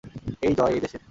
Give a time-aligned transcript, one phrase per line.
[0.41, 0.99] এই জয় এই দেশের।